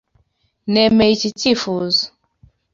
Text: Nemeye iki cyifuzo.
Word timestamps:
Nemeye 0.71 1.11
iki 1.17 1.29
cyifuzo. 1.39 2.03